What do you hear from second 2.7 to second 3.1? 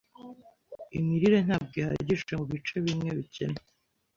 bimwe